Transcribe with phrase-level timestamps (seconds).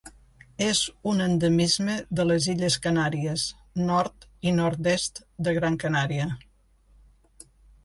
[0.67, 0.79] És
[1.09, 3.45] un endemisme de les Illes Canàries:
[3.91, 6.29] nord i nord-est de Gran Canària.